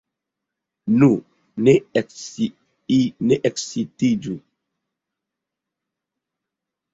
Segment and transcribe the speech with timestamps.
[1.01, 1.09] Nu,
[1.67, 1.75] ne
[3.49, 4.33] ekscitiĝu!